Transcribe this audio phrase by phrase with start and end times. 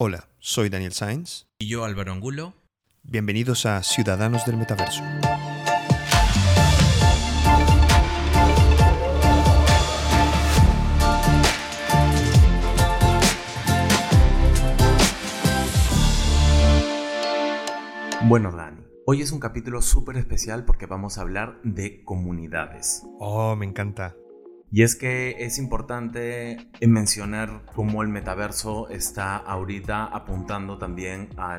[0.00, 1.48] Hola, soy Daniel Sainz.
[1.58, 2.54] Y yo Álvaro Angulo.
[3.02, 5.02] Bienvenidos a Ciudadanos del Metaverso.
[18.22, 23.02] Bueno, Dani, hoy es un capítulo súper especial porque vamos a hablar de comunidades.
[23.18, 24.14] Oh, me encanta.
[24.70, 31.58] Y es que es importante mencionar cómo el metaverso está ahorita apuntando también a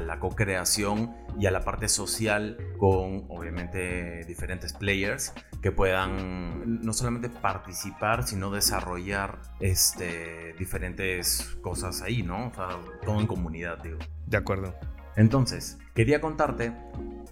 [0.00, 7.28] la co-creación y a la parte social con obviamente diferentes players que puedan no solamente
[7.28, 12.48] participar sino desarrollar este, diferentes cosas ahí, ¿no?
[12.48, 12.68] O sea,
[13.04, 13.98] todo en comunidad, digo.
[14.26, 14.74] De acuerdo.
[15.16, 16.72] Entonces, quería contarte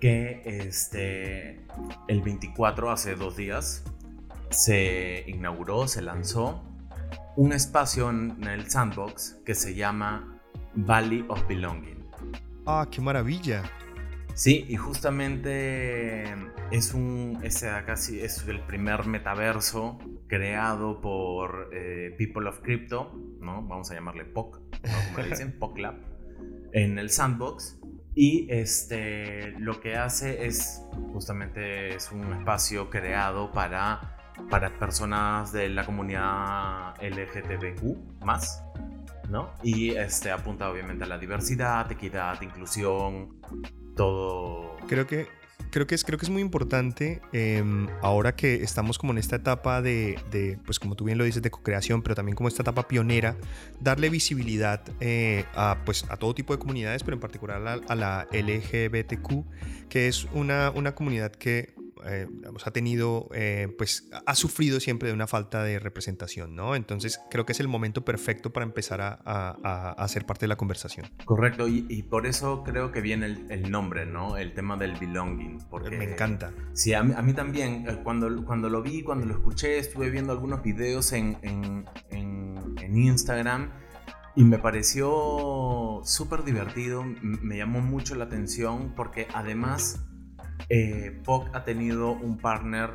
[0.00, 1.61] que este,
[2.09, 3.84] el 24, hace dos días,
[4.52, 6.62] se inauguró, se lanzó
[7.37, 10.41] un espacio en el sandbox que se llama
[10.75, 12.05] Valley of Belonging.
[12.66, 13.62] Ah, qué maravilla.
[14.34, 16.25] Sí, y justamente
[16.70, 23.62] es un es casi es el primer metaverso creado por eh, People of Crypto, ¿no?
[23.62, 24.92] Vamos a llamarle POC, ¿no?
[25.08, 25.97] Como le dicen, POC Lab,
[26.73, 27.78] en el sandbox.
[28.14, 35.69] Y este lo que hace es justamente es un espacio creado para para personas de
[35.69, 38.62] la comunidad LGTBQ más,
[39.29, 39.51] ¿no?
[39.62, 43.41] Y este apunta obviamente a la diversidad, equidad, inclusión,
[43.97, 44.77] todo.
[44.89, 45.27] Creo que
[45.70, 49.37] creo que es, creo que es muy importante em, ahora que estamos como en esta
[49.37, 52.63] etapa de, de, pues como tú bien lo dices, de co-creación, pero también como esta
[52.63, 53.37] etapa pionera,
[53.81, 57.95] darle visibilidad eh, a, pues, a todo tipo de comunidades, pero en particular a, a
[57.95, 61.75] la LGBTQ, que es una, una comunidad que
[62.06, 62.27] eh,
[62.64, 66.75] ha tenido, eh, pues ha sufrido siempre de una falta de representación, ¿no?
[66.75, 70.48] Entonces creo que es el momento perfecto para empezar a, a, a hacer parte de
[70.48, 71.06] la conversación.
[71.25, 74.36] Correcto, y, y por eso creo que viene el, el, nombre, ¿no?
[74.36, 75.58] El tema del belonging.
[75.70, 76.53] Porque, Me encanta.
[76.73, 80.11] Sí, a mí, a mí también, eh, cuando, cuando lo vi, cuando lo escuché, estuve
[80.11, 83.70] viendo algunos videos en, en, en, en Instagram.
[84.34, 90.07] Y me pareció súper divertido, me llamó mucho la atención porque además
[90.68, 91.20] eh,
[91.52, 92.90] ha tenido un partner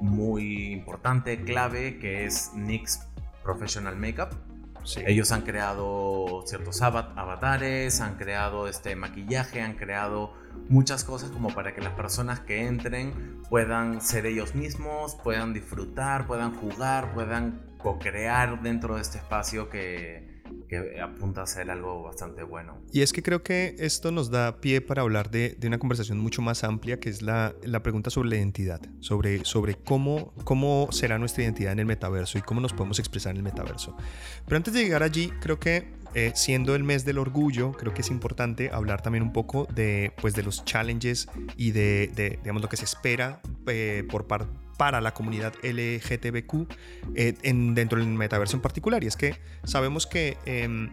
[0.00, 3.00] muy importante, clave, que es NYX
[3.42, 4.30] Professional Makeup.
[4.84, 5.02] Sí.
[5.04, 10.32] Ellos han creado ciertos avatares, han creado este maquillaje, han creado
[10.68, 16.26] muchas cosas como para que las personas que entren puedan ser ellos mismos, puedan disfrutar,
[16.28, 20.35] puedan jugar, puedan co-crear dentro de este espacio que,
[20.68, 22.78] que apunta a ser algo bastante bueno.
[22.92, 26.18] Y es que creo que esto nos da pie para hablar de, de una conversación
[26.18, 30.88] mucho más amplia, que es la, la, pregunta sobre la identidad, sobre, sobre cómo, cómo
[30.90, 33.96] será nuestra identidad en el metaverso y cómo nos podemos expresar en el metaverso.
[34.44, 38.00] Pero antes de llegar allí, creo que eh, siendo el mes del orgullo, creo que
[38.00, 42.62] es importante hablar también un poco de, pues, de los challenges y de, de digamos,
[42.62, 46.72] lo que se espera eh, por parte para la comunidad LGTBQ
[47.14, 49.02] eh, en, dentro del metaverso en particular.
[49.04, 50.88] Y es que sabemos que eh,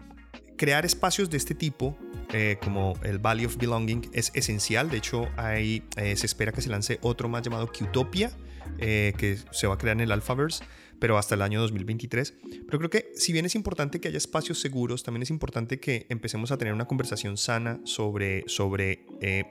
[0.57, 1.97] crear espacios de este tipo,
[2.31, 4.89] eh, como el Valley of Belonging, es esencial.
[4.89, 8.31] De hecho, hay, eh, se espera que se lance otro más llamado Qtopia,
[8.77, 10.63] eh, que se va a crear en el Alphaverse
[11.03, 12.33] pero hasta el año 2023.
[12.65, 16.05] Pero creo que si bien es importante que haya espacios seguros, también es importante que
[16.07, 19.43] empecemos a tener una conversación sana sobre, sobre eh,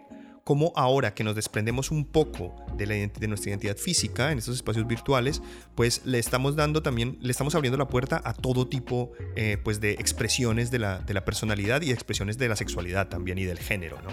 [0.44, 5.42] cómo ahora que nos desprendemos un poco de, nuestra identidad física en estos espacios virtuales,
[5.74, 9.80] pues le estamos dando también, le estamos abriendo la puerta a todo tipo eh, pues
[9.80, 14.10] de expresiones de la, personalidad y expresiones de la sexualidad también y del género, ¿no?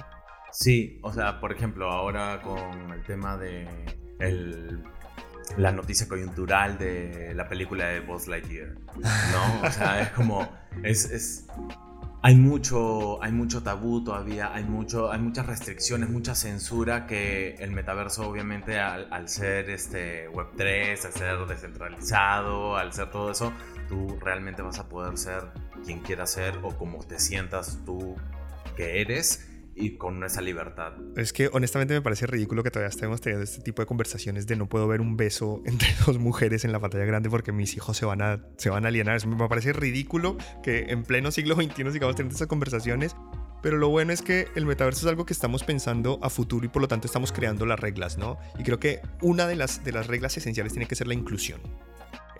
[0.51, 3.67] Sí, o sea, por ejemplo, ahora con el tema de
[5.57, 9.67] la noticia coyuntural de la película de Buzz Lightyear, ¿no?
[9.67, 10.47] O sea, es como,
[10.83, 11.47] es,
[12.21, 17.71] hay mucho, hay mucho tabú todavía, hay, mucho, hay muchas restricciones, mucha censura que el
[17.71, 23.53] metaverso obviamente al, ser este Web3, al ser descentralizado, al ser todo eso,
[23.87, 25.43] tú realmente vas a poder ser
[25.85, 28.15] quien quieras ser o como te sientas tú
[28.75, 29.48] que eres
[29.79, 30.93] y con esa libertad.
[31.15, 34.55] Es que honestamente me parece ridículo que todavía estemos teniendo este tipo de conversaciones de
[34.55, 37.97] no puedo ver un beso entre dos mujeres en la pantalla grande porque mis hijos
[37.97, 39.25] se van a, se van a alienar.
[39.25, 43.15] Me parece ridículo que en pleno siglo XXI sigamos teniendo estas conversaciones.
[43.61, 46.69] Pero lo bueno es que el metaverso es algo que estamos pensando a futuro y
[46.69, 48.37] por lo tanto estamos creando las reglas, ¿no?
[48.57, 51.59] Y creo que una de las, de las reglas esenciales tiene que ser la inclusión.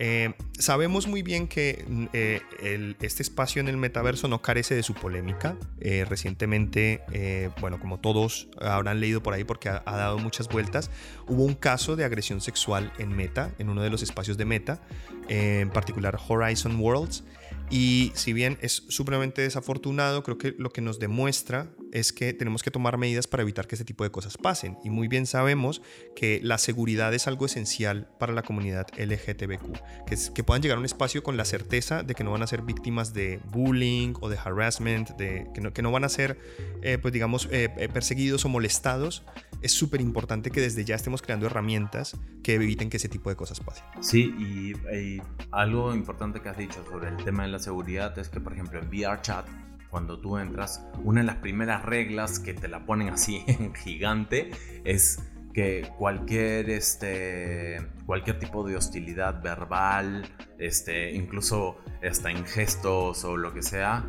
[0.02, 4.82] Eh, sabemos muy bien que eh, el, este espacio en el metaverso no carece de
[4.82, 5.56] su polémica.
[5.78, 10.90] Eh, recientemente, eh, bueno, como todos habrán leído por ahí porque ha, dado muchas vueltas,
[11.28, 14.80] hubo un caso de agresión sexual en Meta, en uno de los espacios de Meta,
[15.28, 17.22] en particular Horizon Worlds.
[17.70, 22.62] Y si bien es supremamente desafortunado, creo que lo que nos demuestra es que tenemos
[22.62, 24.76] que tomar medidas para evitar que este tipo de cosas pasen.
[24.84, 25.82] Y muy bien sabemos
[26.16, 30.80] que la seguridad es algo esencial para la comunidad LGTBQ, que, que puedan llegar a
[30.80, 34.28] un espacio con la certeza de que no van a ser víctimas de bullying o
[34.28, 36.38] de harassment, de, que, no, que no van a ser,
[36.82, 39.22] eh, pues digamos, eh, eh, perseguidos o molestados.
[39.62, 43.36] Es súper importante que desde ya estemos creando herramientas que eviten que ese tipo de
[43.36, 43.84] cosas pasen.
[44.00, 45.22] Sí, y, y
[45.52, 48.80] algo importante que has dicho sobre el tema de la seguridad es que, por ejemplo,
[48.80, 49.46] en VRChat,
[49.90, 54.50] cuando tú entras, una de las primeras reglas que te la ponen así en gigante
[54.84, 55.18] es
[55.52, 60.28] que cualquier, este, cualquier tipo de hostilidad verbal,
[60.58, 61.78] este, incluso
[62.08, 64.04] hasta en gestos o lo que sea,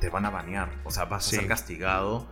[0.00, 0.70] te van a banear.
[0.84, 2.28] O sea, vas a ser castigado.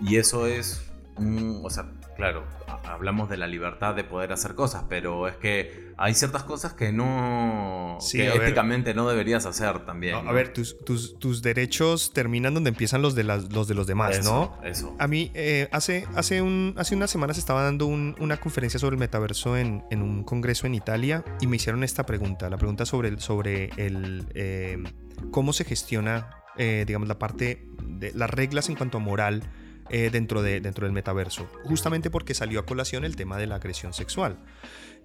[0.00, 2.44] Y eso es, un, o sea, claro,
[2.84, 6.92] hablamos de la libertad de poder hacer cosas, pero es que hay ciertas cosas que
[6.92, 7.98] no.
[8.12, 10.28] que éticamente no deberías hacer también.
[10.28, 13.86] A ver, tus, tus, tus, derechos terminan donde empiezan los de, las, los, de los
[13.86, 14.58] demás, ¿no?
[14.62, 14.94] Eso.
[14.98, 19.00] A mí, eh, hace, hace, un, hace unas semanas estaba dando una conferencia sobre el
[19.00, 23.08] metaverso en, en, un congreso en Italia y me hicieron esta pregunta: la pregunta sobre
[23.08, 23.20] el.
[23.20, 24.82] Sobre el eh,
[25.30, 29.42] cómo se gestiona, eh, digamos, la parte de las reglas en cuanto a moral
[29.90, 33.56] eh, dentro, de, dentro del metaverso, justamente porque salió a colación el tema de la
[33.56, 34.38] agresión sexual.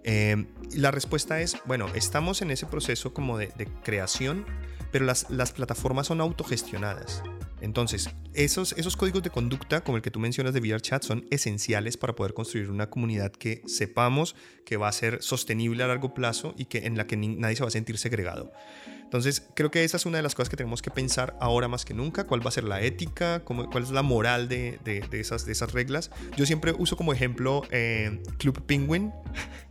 [0.03, 0.45] Eh,
[0.75, 3.49] la respuesta es, bueno, estamos en ese proceso como de,
[3.83, 4.45] creación,
[4.91, 7.23] pero las, las, plataformas son autogestionadas.
[7.61, 11.97] Entonces, esos, esos códigos de conducta, como el que tú mencionas de VRChat, son esenciales
[11.97, 14.35] para poder construir una comunidad que sepamos
[14.65, 17.63] que va a ser sostenible a largo plazo y que, en la que nadie se
[17.63, 18.51] va a sentir segregado.
[19.15, 21.85] Entonces, creo que esa es una de las cosas que tenemos que pensar ahora más
[21.85, 25.19] que nunca, cuál va a ser la ética, cómo, cuál es la moral de, de,
[25.19, 26.11] esas, de esas reglas.
[26.35, 29.13] Yo siempre uso como ejemplo eh, Club Penguin.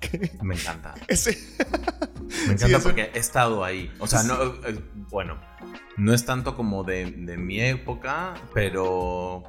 [0.42, 0.94] Me encanta.
[2.46, 3.92] Me encanta porque he estado ahí.
[3.98, 4.80] O sea, no, eh,
[5.10, 5.38] bueno,
[5.96, 9.44] no es tanto como de, de mi época, pero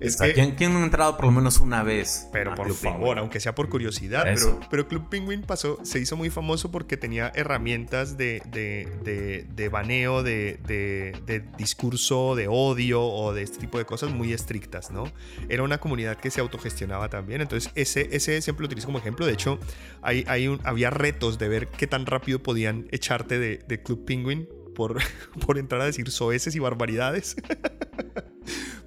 [0.00, 2.28] es que, ¿quién, ha entrado por lo menos una vez?
[2.32, 4.24] Pero por favor, aunque sea por curiosidad.
[4.24, 9.68] Pero, pero, Club Penguin pasó, se hizo muy famoso porque tenía herramientas de, de, de,
[9.68, 15.04] baneo, de, discurso, de odio o de este tipo de cosas muy estrictas, ¿no?
[15.48, 17.40] Era una comunidad que se autogestionaba también.
[17.40, 19.26] Entonces, ese, ese siempre lo utilizo como ejemplo.
[19.26, 19.58] De hecho,
[20.02, 24.48] hay, hay un, había retos de ver qué tan rápido podían echarte de, Club Penguin
[24.74, 24.98] por,
[25.46, 27.36] por entrar a decir soeces y barbaridades.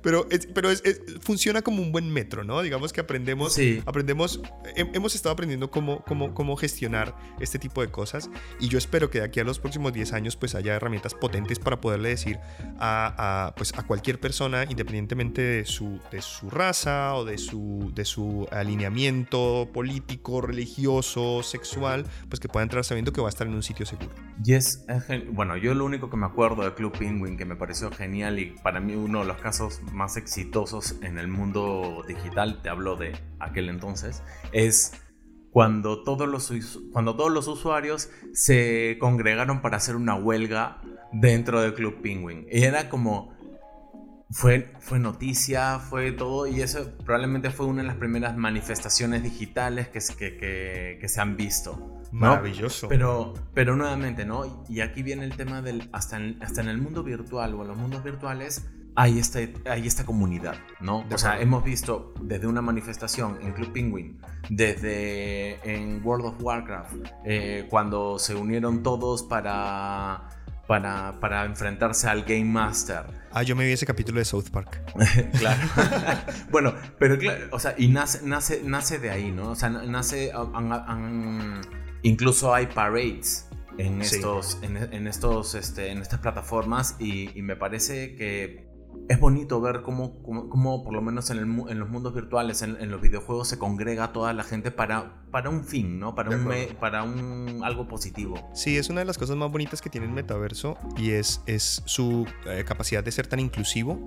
[0.01, 0.69] pero, pero
[1.21, 2.61] funciona como un buen metro, ¿no?
[2.61, 4.41] Digamos que aprendemos, aprendemos
[4.75, 9.19] hemos estado aprendiendo cómo, cómo, cómo gestionar este tipo de cosas y yo espero que
[9.19, 12.39] de aquí a los próximos 10 años pues haya herramientas potentes para poderle decir
[12.79, 18.05] a, pues, a cualquier persona, independientemente de su, de su raza o de su, de
[18.05, 23.53] su alineamiento político, religioso, sexual, pues que pueda entrar sabiendo que va a estar en
[23.53, 24.09] un sitio seguro.
[24.43, 24.85] Y es,
[25.31, 28.55] bueno, yo lo único que me acuerdo de Club Penguin que me pareció genial y
[28.63, 33.19] para mí uno de los casos más exitosos en el mundo digital, te hablo de
[33.39, 34.93] aquel entonces, es
[35.51, 36.51] cuando todos los,
[36.93, 42.47] cuando todos los usuarios se congregaron para hacer una huelga dentro del Club Penguin.
[42.49, 43.39] Y era como...
[44.33, 49.89] Fue, fue noticia, fue todo, y eso probablemente fue una de las primeras manifestaciones digitales
[49.89, 51.99] que, que, que, se han visto.
[52.13, 52.87] Maravilloso.
[52.87, 54.65] Pero, pero nuevamente, ¿no?
[54.69, 57.77] Y aquí viene el tema del, hasta hasta en el mundo virtual o en los
[57.77, 61.05] mundos virtuales, hay esta, hay esta comunidad, ¿no?
[61.11, 66.95] o sea, hemos visto desde una manifestación en Club Penguin, desde en World of Warcraft,
[67.25, 70.29] eh, cuando se unieron todos para,
[70.67, 73.05] para, para, enfrentarse al Game Master.
[73.31, 74.81] Ah, yo me vi ese capítulo de South Park.
[75.39, 75.61] claro.
[76.51, 79.51] bueno, pero claro, o sea, y nace, nace, nace de ahí, ¿no?
[79.51, 80.33] O sea, nace,
[82.01, 88.15] incluso hay parades en estos, en, estos, este, en estas plataformas y, y me parece
[88.15, 88.70] que
[89.11, 93.01] es bonito ver cómo, cómo, por lo menos en, en, los mundos virtuales, en, los
[93.01, 96.15] videojuegos, se congrega toda la gente para, para un fin, ¿no?
[96.15, 96.49] Para, un,
[96.79, 98.35] para un, algo positivo.
[98.53, 101.83] Sí, es una de las cosas más bonitas que tiene el metaverso y es, es
[101.85, 103.99] su eh, capacidad de ser tan inclusivo.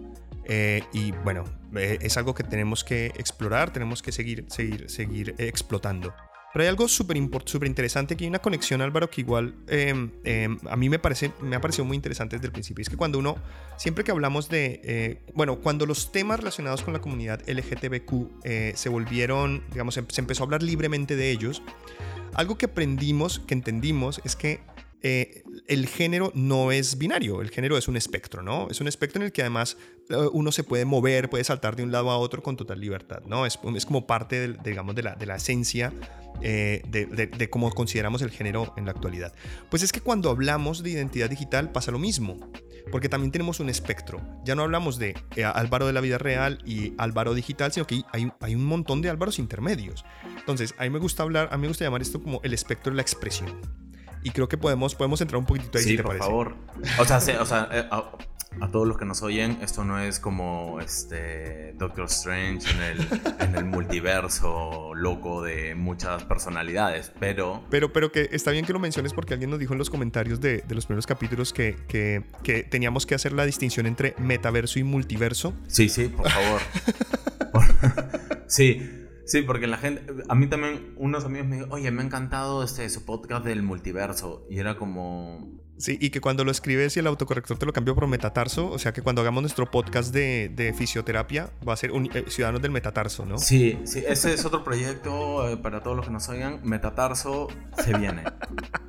[0.47, 1.45] Eh, y bueno,
[1.75, 6.15] eh, es algo que tenemos que explorar, tenemos que seguir, seguir, seguir explotando.
[6.55, 10.77] Pero hay algo súper interesante, que hay una conexión, Álvaro, que igual em, em, a
[10.77, 12.81] mí me, parece, me ha parecido muy interesante desde el principio.
[12.81, 13.39] Es que cuando uno,
[13.77, 18.73] siempre que hablamos de, eh, bueno, cuando los temas relacionados con la comunidad LGTBQ eh,
[18.77, 21.61] se volvieron, digamos, se empezó a hablar libremente de ellos,
[22.35, 24.61] algo que aprendimos, que entendimos, es que
[25.03, 28.69] eh, el género no es binario, el género es un espectro, ¿no?
[28.71, 29.77] Es un espectro en el que además
[30.11, 33.23] eh, uno se puede mover, puede saltar de un lado a otro con total libertad,
[33.27, 33.47] ¿no?
[33.47, 33.57] Es,
[33.87, 35.93] como parte, digamos, de la, de la esencia
[36.43, 39.33] eh, de, de, cómo consideramos el género en la actualidad.
[39.71, 42.53] Pues es que cuando hablamos de identidad digital pasa lo mismo,
[42.91, 44.21] porque también tenemos un espectro.
[44.45, 45.15] Ya no hablamos de
[45.55, 49.09] Álvaro de la vida real y Álvaro digital, sino que hay, hay un montón de
[49.09, 50.05] Álvaros intermedios.
[50.39, 52.91] Entonces, a mí me gusta hablar, a mí me gusta llamar esto como el espectro
[52.91, 53.84] de la expresión
[54.25, 55.85] y creo que podemos, podemos entrar un poquitito ahí.
[55.85, 56.57] Sí, por favor.
[56.99, 60.81] O sea, o sea eh, a, todos los que nos oyen, esto no es como
[60.81, 63.09] este Doctor Strange en el,
[63.41, 67.63] en el multiverso loco de muchas personalidades, pero...
[67.69, 67.93] pero...
[67.93, 70.65] Pero que está bien que lo menciones porque alguien nos dijo en los comentarios de,
[70.67, 74.85] de los primeros capítulos que, que, que teníamos que hacer la distinción entre metaverso y
[74.85, 75.53] multiverso.
[75.69, 76.63] Sí, sí, por favor.
[78.47, 79.04] sí.
[79.27, 82.63] Sí, porque la gente, a mí también unos amigos me dijeron, oye, me ha encantado
[82.63, 84.47] este, su podcast del multiverso.
[84.51, 85.63] Y era como...
[85.77, 88.79] Sí, y que cuando lo escribes y el autocorrector te lo cambió por metatarso, o
[88.79, 92.71] sea que cuando hagamos nuestro podcast de, de fisioterapia va a ser eh, Ciudadanos del
[92.71, 93.39] Metatarso, ¿no?
[93.39, 96.61] Sí, sí, ese es otro proyecto eh, para todos los que nos oigan.
[96.63, 97.49] Metatarso
[97.83, 98.23] se viene.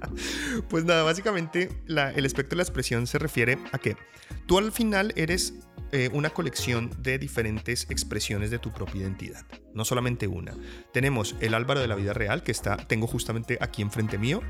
[0.70, 3.98] pues nada, básicamente el espectro de la expresión se refiere a que
[4.46, 5.56] tú al final eres
[5.92, 10.56] eh, una colección de diferentes expresiones de tu propia identidad, no solamente una.
[10.92, 14.42] Tenemos el Álvaro de la vida real, que está, tengo justamente aquí enfrente mío,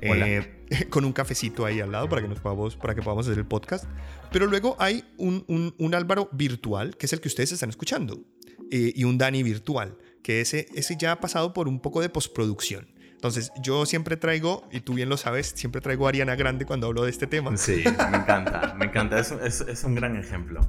[0.00, 3.38] eh, con un cafecito ahí al lado para que, nos podamos, para que podamos hacer
[3.38, 3.84] el podcast.
[4.32, 5.44] Pero luego hay un,
[5.78, 8.24] un, Álvaro virtual, que es el que ustedes están escuchando,
[8.70, 12.08] eh, y un Dani virtual, que ese, ese ya ha pasado por un poco de
[12.08, 12.88] postproducción.
[13.16, 16.86] Entonces, yo siempre traigo, y tú bien lo sabes, siempre traigo a Ariana Grande cuando
[16.86, 17.56] hablo de este tema.
[17.56, 20.60] Sí, me encanta, me encanta, es, es, es un gran ejemplo.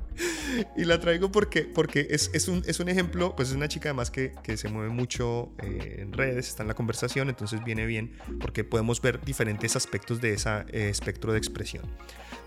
[0.75, 3.89] Y la traigo porque, porque es, es, un, es un ejemplo, pues es una chica
[3.89, 7.85] además que, que se mueve mucho eh, en redes, está en la conversación, entonces viene
[7.85, 11.83] bien porque podemos ver diferentes aspectos de ese eh, espectro de expresión.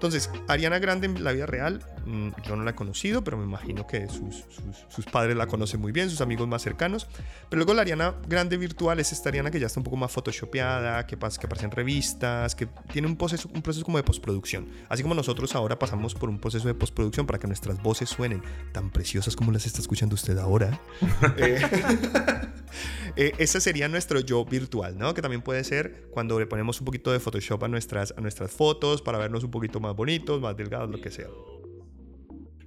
[0.01, 3.45] Entonces, Ariana Grande en la vida real, mm, yo no la he conocido, pero me
[3.45, 4.47] imagino que sus,
[4.89, 7.07] sus, padres la conocen muy bien, sus amigos más cercanos.
[7.51, 10.13] Pero luego la Ariana Grande virtual es esta Ariana que ya está un poco más
[10.13, 14.69] photoshopeada, que, que aparece en revistas, que tiene un proceso, un proceso como de postproducción.
[14.89, 18.43] Así como nosotros ahora pasamos por un proceso de postproducción para que nuestras voces suenen
[18.73, 20.81] tan preciosas como las está escuchando usted ahora.
[21.37, 21.61] eh,
[23.17, 25.15] eh, ese sería nuestro yo virtual, ¿no?
[25.15, 28.51] Que también puede ser cuando le ponemos un poquito de Photoshop a nuestras, a nuestras
[28.51, 31.27] fotos para vernos un poquito más bonitos, más delgados, lo que sea.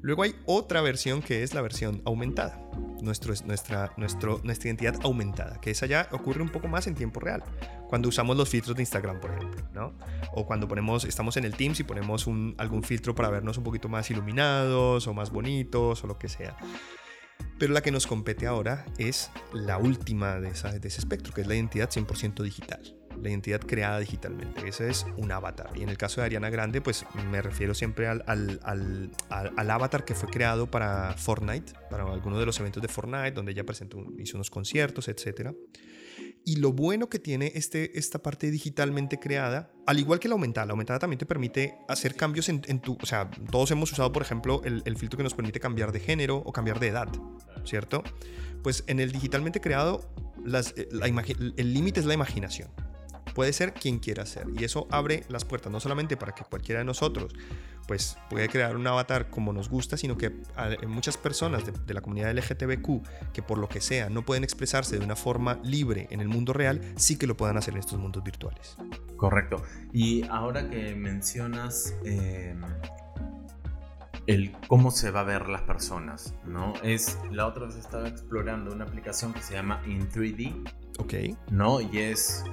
[0.04, 2.60] Luego hay otra versión que es la versión aumentada,
[3.02, 3.34] nuestra,
[3.96, 7.42] nuestro, nuestra identidad aumentada, que esa ya ocurre un poco más en tiempo real,
[7.88, 9.94] cuando usamos los filtros de Instagram, por ejemplo, ¿no?
[10.34, 13.64] O cuando ponemos, estamos en el Teams y ponemos un, algún filtro para vernos un
[13.64, 16.58] poquito más iluminados o más bonitos o lo que sea.
[17.58, 21.42] Pero la que nos compete ahora es la última de, esa, de ese espectro, que
[21.42, 24.68] es la identidad 100% digital la identidad creada digitalmente.
[24.68, 25.72] Ese es un avatar.
[25.76, 28.60] Y en el caso de Ariana Grande, pues me refiero siempre al, al,
[29.30, 33.54] al, avatar que fue creado para Fortnite, para alguno de los eventos de Fortnite, donde
[33.54, 35.52] ella presentó, hizo unos conciertos, etc.
[36.46, 40.68] Y lo bueno que tiene este, esta parte digitalmente creada, al igual que la aumentada,
[40.68, 42.98] la aumentada también te permite hacer cambios en, en tu...
[43.02, 46.38] O sea, todos hemos usado, por ejemplo, el, filtro que nos permite cambiar de género
[46.38, 47.08] o cambiar de edad,
[47.64, 48.04] ¿cierto?
[48.62, 50.14] Pues en el digitalmente creado,
[50.46, 52.70] eh, la el límite es la imaginación
[53.34, 54.48] puede ser quien quiera ser.
[54.58, 57.34] Y eso abre las puertas no solamente para que cualquiera de nosotros
[57.88, 60.32] pues puede crear un avatar como nos gusta, sino que
[60.88, 65.06] muchas personas de, la comunidad LGTBQ que por lo que sea no pueden expresarse de
[65.06, 68.24] una forma libre en el mundo real, sí que lo puedan hacer en estos mundos
[68.24, 68.78] virtuales.
[69.18, 69.64] Correcto.
[69.92, 72.62] Y ahora que mencionas em,
[74.28, 76.74] el cómo se va a ver las personas, ¿no?
[76.84, 80.74] Es la otra vez estaba explorando una aplicación que se llama In3D.
[81.00, 81.14] Ok.
[81.52, 81.82] ¿No?
[81.82, 82.44] Y es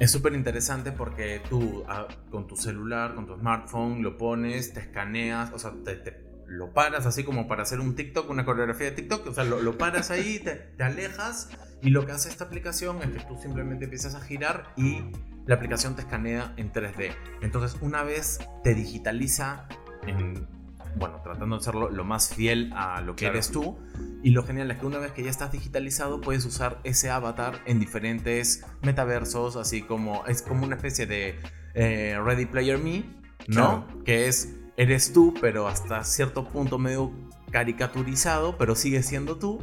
[0.00, 4.80] es súper interesante porque tú ah, con tu celular, con tu smartphone, lo pones, te
[4.80, 8.96] escaneas, o sea, te, lo paras así como para hacer un TikTok, una coreografía de
[8.96, 11.50] TikTok, o sea, lo, paras ahí, te, te, alejas
[11.82, 15.02] y lo que hace esta aplicación es que tú simplemente empiezas a girar y
[15.46, 17.14] la aplicación te escanea en 3D.
[17.42, 19.68] Entonces, una vez te digitaliza
[20.06, 20.48] en
[20.96, 23.78] bueno, tratando de hacerlo lo más fiel a lo que eres tú.
[24.22, 27.60] Y lo genial es que una vez que ya estás digitalizado, puedes usar ese avatar
[27.66, 31.38] en diferentes metaversos, así como es como una especie de
[31.74, 33.04] eh, Ready Player Me,
[33.48, 33.86] ¿no?
[34.04, 37.12] Que es, eres tú, pero hasta cierto punto medio
[37.50, 39.58] caricaturizado, pero sigue siendo tú,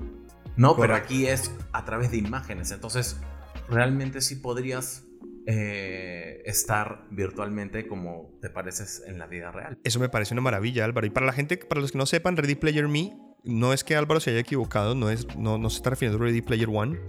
[0.56, 0.76] ¿no?
[0.76, 2.72] Pero aquí es a través de imágenes.
[2.72, 3.18] Entonces,
[3.70, 5.07] realmente sí podrías
[5.50, 9.80] eh, estar virtualmente como te pareces en la vida real.
[9.86, 11.08] Eso me parece una maravilla, Álvaro.
[11.08, 13.96] Y para la gente, para los que no sepan, Ready Player Me, no es que
[13.96, 17.00] Álvaro se haya equivocado, no, es, no, no se está refiriendo a Ready Player One.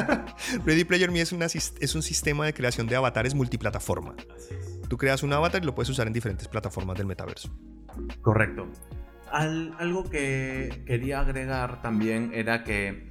[0.64, 4.16] Ready Player Me es, una, es un sistema de creación de avatares multiplataforma.
[4.88, 7.50] Tú creas un avatar y lo puedes usar en diferentes plataformas del metaverso.
[8.22, 8.66] Correcto.
[9.30, 13.10] algo que quería agregar también era que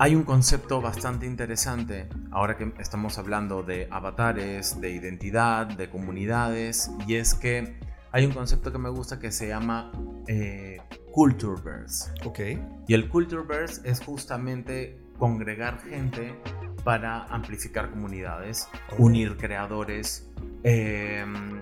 [0.00, 6.90] hay un concepto bastante interesante ahora que estamos hablando de avatares, de identidad, de comunidades,
[7.06, 7.76] y es que
[8.10, 9.92] hay un concepto que me gusta que se llama
[10.26, 10.80] eh,
[11.12, 12.12] Cultureverse.
[12.24, 12.40] Ok.
[12.88, 16.34] Y el Cultureverse es justamente congregar gente
[16.82, 19.04] para amplificar comunidades, oh.
[19.04, 20.30] unir creadores,
[20.62, 21.60] em,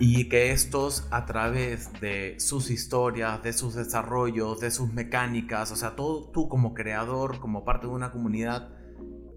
[0.00, 5.76] y que estos a través de sus historias, de sus desarrollos, de sus mecánicas, o
[5.76, 8.70] sea, todo tú como creador, como parte de una comunidad,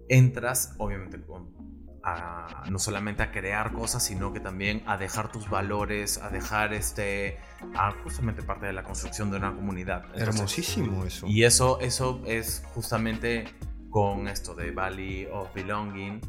[0.08, 1.22] entras obviamente
[2.02, 6.72] a, no solamente a crear cosas, sino que también a dejar tus valores, a dejar
[6.72, 7.38] este,
[7.74, 10.04] a justamente parte de la construcción de una comunidad.
[10.14, 11.26] Hermosísimo eso.
[11.26, 13.44] Y eso, eso es justamente
[13.90, 16.20] con esto de Valley of Belonging,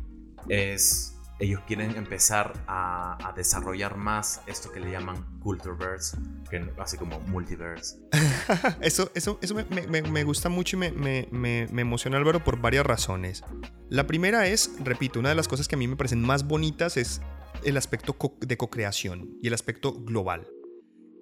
[0.49, 6.17] es ellos quieren empezar a, desarrollar más esto que le llaman Cultureverse,
[6.49, 7.97] que así como Multiverse.
[8.81, 13.43] eso eso, eso me, gusta mucho y me, me, emociona Álvaro por varias razones.
[13.89, 16.95] La primera es, repito, una de las cosas que a mí me parecen más bonitas
[16.95, 17.21] es
[17.63, 20.47] el aspecto de co-creación y el aspecto global.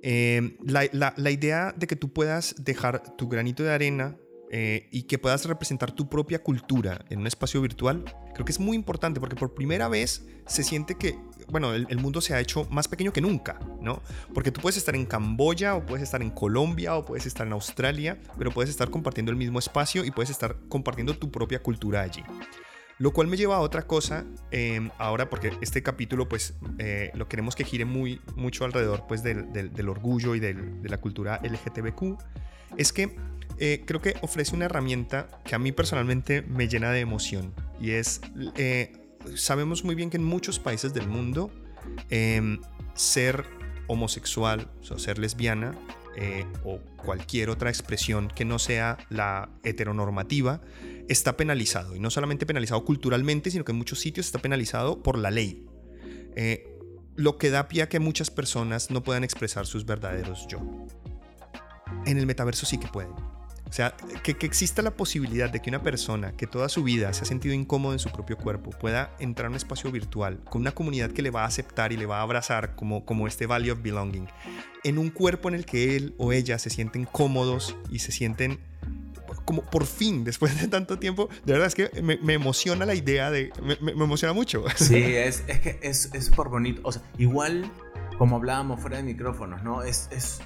[0.03, 4.17] Eh, la, la idea de que tú puedas dejar tu granito de arena
[4.55, 8.05] eh, y que puedas representar tu propia cultura en un espacio virtual,
[8.35, 11.17] creo que es muy importante porque por primera vez se siente que,
[11.47, 14.03] bueno, el, mundo se ha hecho más pequeño que nunca, ¿no?
[14.31, 17.53] Porque tú puedes estar en Camboya o puedes estar en Colombia o puedes estar en
[17.53, 22.01] Australia, pero puedes estar compartiendo el mismo espacio y puedes estar compartiendo tu propia cultura
[22.01, 22.21] allí.
[22.99, 27.27] Lo cual me lleva a otra cosa em, ahora, porque este capítulo, pues, eh, lo
[27.27, 32.19] queremos que gire muy, mucho alrededor, pues, del, del, orgullo y de la cultura LGTBQ,
[32.77, 33.15] es que
[33.65, 37.91] eh, creo que ofrece una herramienta que a mí personalmente me llena de emoción y
[37.91, 38.19] es,
[38.57, 38.91] eh,
[39.35, 41.49] sabemos muy bien que en muchos países del mundo
[42.09, 42.59] em,
[42.93, 43.45] ser
[43.87, 45.79] homosexual, o ser lesbiana
[46.17, 50.59] eh, o cualquier otra expresión que no sea la heteronormativa
[51.07, 55.17] está penalizado y no solamente penalizado culturalmente, sino que en muchos sitios está penalizado por
[55.17, 55.65] la ley.
[57.15, 60.59] lo que da pie a que muchas personas no puedan expresar sus verdaderos yo.
[62.05, 63.32] En el metaverso sí que pueden.
[63.73, 67.23] O sea, que, exista la posibilidad de que una persona que toda su vida se
[67.23, 70.73] ha sentido incómodo en su propio cuerpo pueda entrar a un espacio virtual con una
[70.73, 73.71] comunidad que le va a aceptar y le va a abrazar como, como este value
[73.71, 74.27] of belonging,
[74.83, 78.59] en un cuerpo en el que él o ella se sienten cómodos y se sienten
[79.43, 83.31] como por fin, después de tanto tiempo, de verdad es que me, emociona la idea
[83.31, 83.51] de...
[83.81, 84.65] Me, emociona mucho.
[84.75, 86.81] Sí, es, es que es súper bonito.
[86.83, 87.71] O sea, igual
[88.19, 89.81] como hablábamos fuera de micrófonos, ¿no?
[89.81, 90.41] Es, es,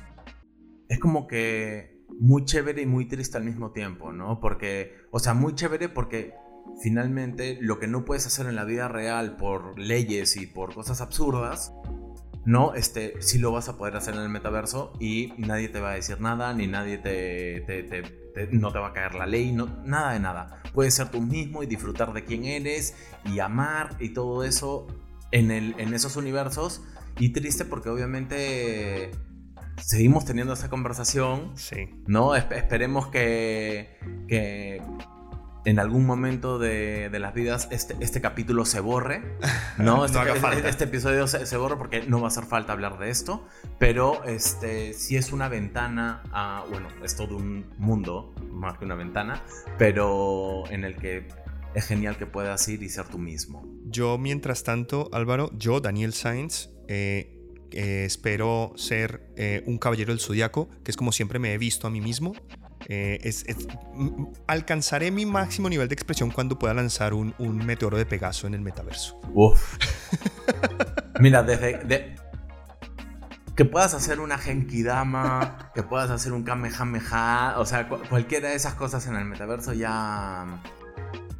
[0.88, 4.40] es como que muy chévere y muy triste al mismo tiempo, ¿no?
[4.40, 6.34] Porque, o sea, muy chévere porque
[6.82, 11.02] finalmente lo que no puedes hacer en la vida real por leyes y por cosas
[11.02, 11.74] absurdas,
[12.46, 12.74] ¿no?
[12.76, 15.96] Este, sí lo vas a poder hacer en el metaverso y nadie te va a
[15.96, 20.20] decir nada, ni nadie te, no te va a caer la ley, no, nada de
[20.20, 20.62] nada.
[20.74, 24.88] Puedes ser tú mismo y disfrutar de quién eres y amar y todo eso
[25.32, 26.82] en, el, en esos universos.
[27.20, 29.12] Y triste porque obviamente
[29.78, 31.52] seguimos teniendo esa conversación.
[31.56, 31.90] Sí.
[32.08, 32.36] ¿No?
[32.36, 34.82] esperemos que, que
[35.66, 39.22] en algún momento de, de las vidas este, este, capítulo se borre.
[39.78, 42.98] No, este, este, este episodio se, se, borre porque no va a hacer falta hablar
[42.98, 43.46] de esto.
[43.78, 46.66] Pero este, sí es una ventana a.
[46.72, 49.44] Bueno, es todo un mundo, más que una ventana.
[49.78, 51.28] Pero en el que
[51.76, 53.64] es genial que puedas ir y ser tú mismo.
[53.86, 57.37] Yo, mientras tanto, Álvaro, yo, Daniel Sainz, eh,
[57.72, 61.88] eh, espero ser eh, un caballero del zodiaco, que es como siempre me he visto
[61.88, 62.34] a mí mismo.
[62.90, 63.20] Eh,
[64.48, 67.34] alcanzaré mi máximo nivel de expresión cuando pueda lanzar un,
[67.66, 69.20] meteoro de Pegaso en el metaverso.
[69.34, 69.78] Uf.
[71.20, 72.16] Mira, desde.
[73.56, 78.76] que puedas hacer una Genkidama, que puedas hacer un Kamehameha, o sea, cualquiera de esas
[78.76, 80.62] cosas en el metaverso ya.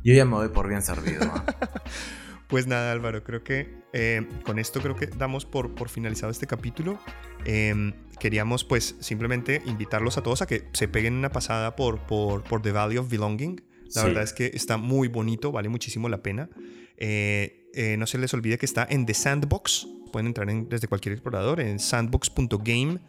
[0.04, 1.32] Yo ya me voy por bien servido.
[2.48, 6.48] Pues nada, Álvaro, creo que eh, con esto creo que damos por, por finalizado este
[6.48, 6.98] capítulo.
[7.44, 12.44] Em, queríamos pues simplemente invitarlos a todos a que se peguen una pasada por, por,
[12.44, 13.62] por The Valley of Belonging.
[13.96, 16.50] La verdad es que está muy bonito, vale muchísimo la pena.
[16.98, 19.88] Eh, eh, no se les olvide que está en The Sandbox.
[20.14, 23.00] Pueden entrar desde cualquier explorador en sandbox.game.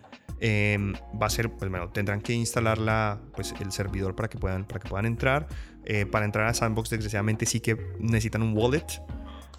[0.40, 4.38] Em, va a ser, pues bueno, tendrán que instalar la, pues, el servidor para que
[4.38, 5.46] puedan, para que puedan entrar.
[6.10, 8.84] para entrar a Sandbox, desgraciadamente, sí que necesitan un wallet.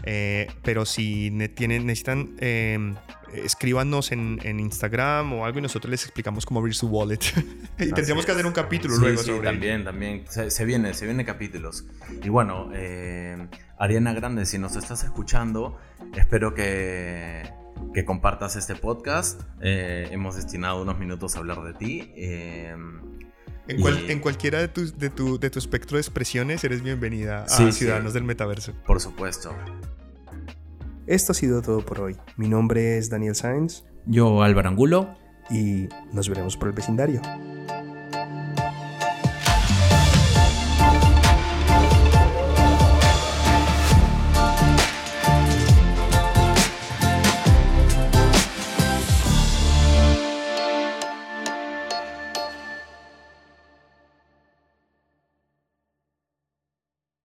[0.03, 2.95] Eh, pero si tienen, necesitan, em,
[3.33, 7.19] escríbanos en, Instagram o algo y nosotros les explicamos cómo abrir su wallet.
[7.79, 10.25] y tendríamos que hacer un capítulo luego sí, también, también.
[10.27, 11.85] Se, viene, se viene capítulos.
[12.23, 15.77] Y bueno, eh, Ariana Grande, si nos estás escuchando,
[16.15, 17.43] espero que,
[17.93, 19.41] que compartas este podcast.
[19.61, 22.13] Eh, hemos destinado unos minutos a hablar de ti.
[23.69, 28.13] En, cualquiera de tu, de, tu, de tu espectro de expresiones eres bienvenida a Ciudadanos
[28.13, 28.73] del Metaverso.
[28.87, 29.53] Por supuesto.
[31.05, 32.17] Esto ha sido todo por hoy.
[32.35, 33.83] Mi nombre es Daniel Sainz.
[34.07, 35.15] Yo Álvaro Angulo.
[35.51, 37.21] Y nos veremos por el vecindario.